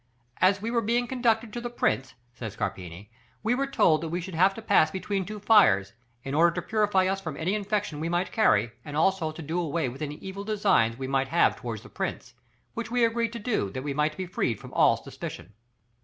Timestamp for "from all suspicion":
14.59-15.53